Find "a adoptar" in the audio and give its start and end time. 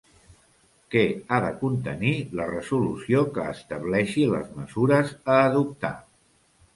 5.35-5.93